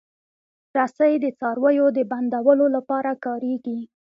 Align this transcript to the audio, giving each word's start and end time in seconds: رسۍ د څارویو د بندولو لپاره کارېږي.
رسۍ 0.77 1.13
د 1.23 1.25
څارویو 1.39 1.87
د 1.97 1.99
بندولو 2.11 2.65
لپاره 2.75 3.11
کارېږي. 3.25 3.79